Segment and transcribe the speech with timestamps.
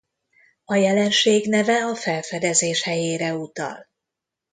[0.65, 3.87] A jelenség neve a felfedezés helyére utal.